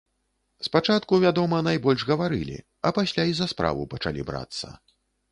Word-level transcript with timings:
Спачатку, 0.67 1.17
вядома, 1.23 1.57
найбольш 1.67 2.05
гаварылі, 2.11 2.57
а 2.87 2.91
пасля 2.99 3.25
і 3.33 3.35
за 3.41 3.47
справу 3.53 3.85
пачалі 3.93 4.25
брацца. 4.31 4.73